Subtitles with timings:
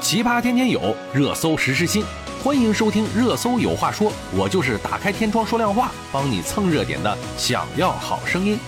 [0.00, 2.02] 奇葩天天有，热搜实时新，
[2.42, 7.16] 欢迎收听《热搜有话说》，我就是打开天窗说亮话，帮你蹭热点的。
[7.36, 8.58] 想要好声音。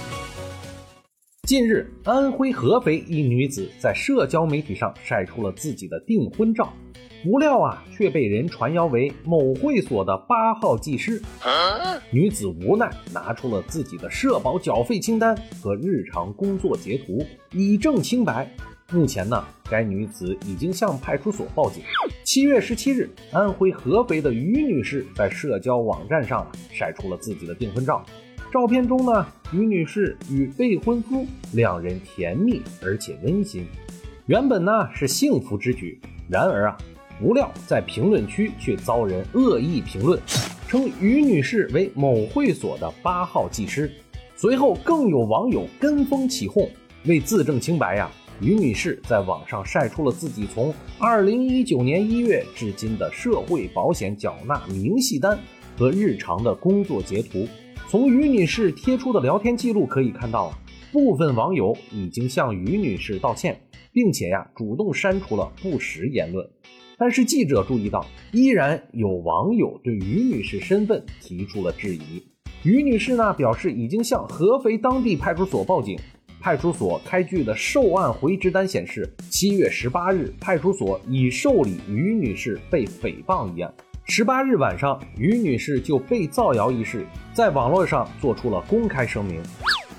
[1.49, 6.71] 近日，安徽合肥一女子在社交媒体上晒出了自己的订婚照，
[7.25, 11.21] 不料啊，却被人传谣为某会所的八号技师。
[12.11, 18.49] 女子无奈拿出了自己的社保缴费清单和日常工作截图，以证清白。
[18.93, 21.83] 目前呢，该女子已经向派出所报警。
[22.25, 28.05] 七月十七日，安徽合肥的于女士在社交网站上晒出了自己的订婚照。
[28.53, 31.25] 照片中呢，于女士与未婚夫
[31.55, 33.67] 两人甜蜜而且温馨，
[34.27, 35.99] 原本呢是幸福之举。
[36.29, 36.77] 然而啊，
[37.19, 40.21] 不料在评论区却遭人恶意评论，
[40.69, 43.91] 称于女士为某会所的八号技师。
[44.37, 46.69] 随后更有网友跟风起哄，
[47.07, 48.11] 为自证清白呀。
[48.43, 55.39] 于女士在网上晒出了自己从二零一九年一月至今的社会保险缴纳明细单
[55.79, 57.47] 和日常的工作截图。
[57.89, 60.53] 从于女士贴出的聊天记录可以看到，
[60.91, 63.61] 部分网友已经向于女士道歉，
[63.93, 66.45] 并且呀主动删除了不实言论。
[66.99, 72.21] 但是记者注意到，依然有网友对于女士身份提出了质疑。
[72.65, 75.97] 于女士呢表示已经向合肥当地派出所报警。
[76.43, 83.73] 派出所开具的受案回执单显示，七月十八日，派出所已受理于女士被诽谤一案。
[84.07, 89.41] 十八日晚上，于女士就被造谣一事在网络上做出了公开声明。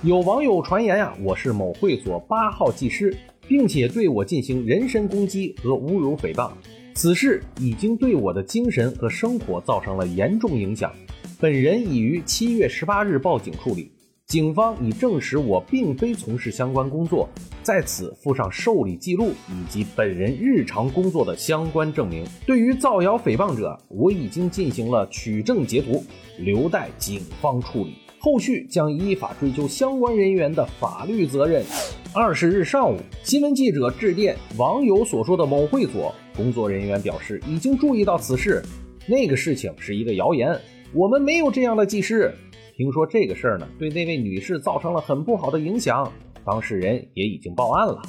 [0.01, 3.15] 有网友传言呀，我是某会所八号技师，
[3.47, 6.51] 并且对我进行人身攻击和侮辱诽谤，
[6.93, 10.91] 此事已经对我的精神和生活造成了严重影响。
[11.39, 13.92] 本人已于七月十八日报警处理。
[14.33, 17.29] 警方已证实我并非从事相关工作，
[17.61, 22.25] 在此附上受理记录以及本人日常工作的相关证明。
[22.43, 26.03] 对于造谣诽谤者，我已经进行了取证截图，
[26.39, 31.63] 留待警方处理，后续将依法追究相关人员的法律责任。
[32.11, 38.63] 二十日上午，新闻记者致电网友所说的某会所工作人员，表示已经注意到此事，
[39.05, 40.59] 那个事情是一个谣言，
[40.91, 42.33] 我们没有这样的技师。
[42.75, 46.11] 听说这个事儿呢，对那位女士造成了很不好的影响，
[46.43, 48.01] 当事人也已经报案了。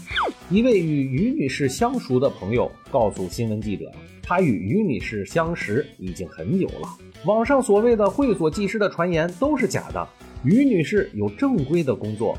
[0.49, 3.93] 一位与于女士相熟的朋友告诉新闻记者，
[4.23, 6.89] 他与于女士相识已经很久了。
[7.27, 10.09] 网上所谓的会所技师的传言都是假的，
[10.45, 12.37] 于女士有正规的工作。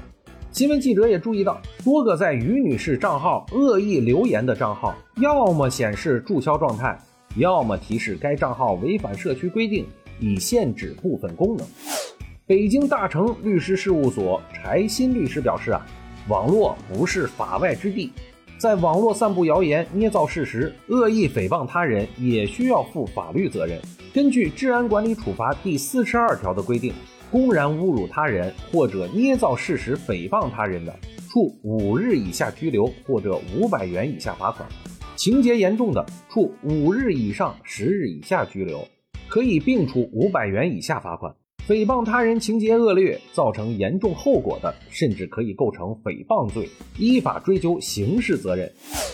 [0.51, 6.97] 新闻记者也注意到，多个在于女士账号恶意留言的账号，要么显示注销状态，
[7.37, 9.85] 要么提示该账号违反社区规定，
[10.19, 11.67] 已限制部分功能。
[12.47, 15.83] 北京大成律师事务所柴新律师表示啊，
[16.27, 18.11] 网络不是法外之地，
[18.59, 23.81] 在网络散布谣言、捏造事实、恶意诽谤他人，也需要负法律责任。
[24.13, 26.93] 根据《治安管理处罚》第四十二条的规定，
[27.31, 30.95] 公然侮辱他人或者捏造事实诽谤他人的，
[31.27, 34.69] 处五日以下拘留或者五百元以下罚款；
[35.15, 38.87] 情节严重的，处五日以上十日以下拘留，
[39.27, 41.35] 可以并处五百元以下罚款。
[41.67, 48.71] 诽谤他人情节恶劣，造成严重后果的，甚至可以构成诽谤罪，依法追究刑事责任。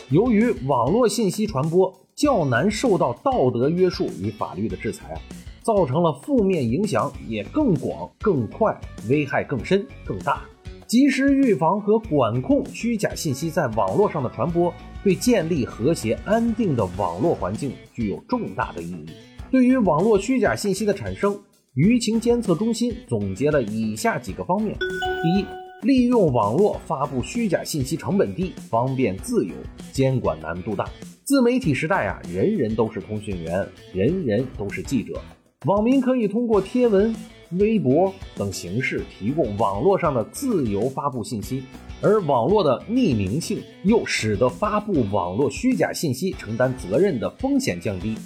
[0.10, 5.22] 由于网络信息传播较难受到道德约束与法律的制裁啊，
[5.62, 10.42] 造成了负面影响也更广、更快，危害更深、更大。
[10.86, 14.74] 及时预防和管控虚假信息在网络上的传播，
[15.06, 19.06] 对建立和谐安定的网络环境具有重大的意义。
[19.50, 21.40] 对于网络虚假信息的产生，
[21.78, 24.78] 舆情监测中心总结了以下几个方面：
[25.24, 25.46] 第一，
[25.84, 29.54] 利用网络发布虚假信息成本低、方便自由，
[29.94, 30.84] 监管难度大。
[31.24, 35.22] 自媒体时代啊，人人都是通讯员，人人都是记者。
[35.66, 37.16] 网民可以通过贴文、
[37.52, 41.64] 微博等形式提供网络上的自由发布信息，
[42.02, 48.18] 而网络的匿名性又使得发布网络虚假信息承担责任的风险降低。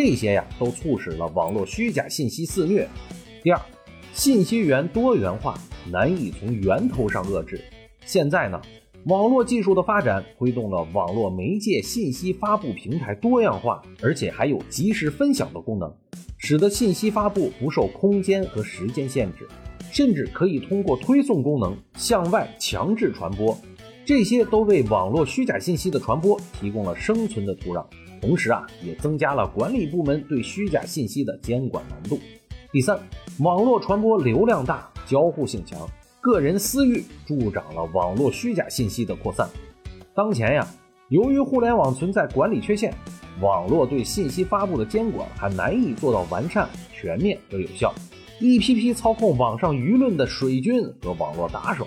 [0.00, 2.88] 这些呀，都促使了网络虚假信息肆虐。
[3.42, 3.60] 第二，
[4.12, 5.58] 信息源多元化，
[5.90, 7.60] 难以从源头上遏制。
[8.06, 8.62] 现在呢，
[9.06, 15.92] 网络技术的发展推动了网络媒介信息发布平台多样化，而且还有及时分享的功能，
[16.36, 19.48] 使得信息发布不受空间和时间限制，
[19.90, 23.58] 甚至可以通过推送功能向外强制传播。
[24.04, 27.84] 这些都为网络虚假信息的传播提供了生存的土壤。
[28.20, 32.18] 同时啊，也增加了管理部门对虚假信息的监管难度。
[32.70, 32.98] 第三，
[33.38, 35.88] 网络传播流量大，交互性强，
[36.20, 39.48] 个人私欲助长了网络虚假信息的扩散。
[40.14, 40.66] 当前呀，
[41.08, 42.92] 由于互联网存在管理缺陷，
[43.40, 47.94] 网络对信息发布的监管还难以做到完善、全面和有效。
[48.40, 51.86] 一批批操控网上舆论的水军和网络打手，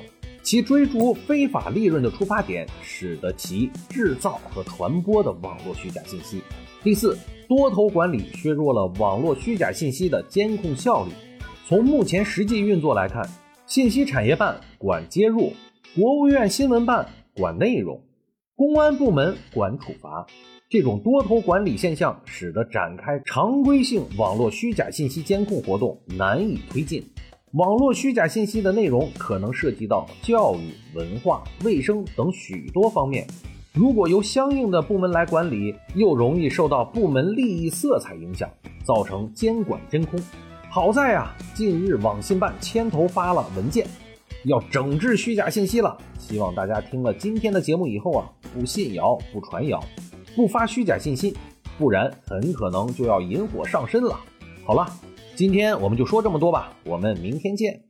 [0.52, 6.42] 其追逐非法利润的出发点，使得其制造和传播的网络虚假信息。
[6.84, 7.18] 第四，
[7.48, 11.12] 多头管理削弱了网络虚假信息的监控效率。
[11.66, 13.26] 从目前实际运作来看，
[13.66, 15.54] 信息产业办管接入，
[15.96, 18.04] 国务院新闻办管内容。
[18.58, 20.28] 公安部门管处罚，
[20.70, 27.02] 这种多头管理现象使得展开常规性网络虚假信息监控活动难以推进。
[27.54, 33.28] 网络虚假信息的内容可能涉及到教育、文化、卫生等许多方面，
[33.74, 38.50] 如果由相应的部门来管理，又容易受到部门利益色彩影响，
[38.86, 40.18] 造成监管真空。
[40.70, 43.86] 好在啊，近日网信办牵头发了文件。
[44.46, 49.84] 要整治虚假信息了，希望大家听了今天的节目以后啊，不信谣、不传谣、
[50.38, 51.36] 不发虚假信息，
[51.78, 54.18] 不然很可能就要引火上身了。
[54.66, 54.88] 好了，
[55.42, 57.82] 今天我们就说这么多吧，我们明天见。